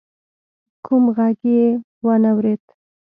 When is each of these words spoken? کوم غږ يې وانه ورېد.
کوم 0.85 1.03
غږ 1.15 1.39
يې 1.53 1.63
وانه 2.05 2.31
ورېد. 2.35 2.63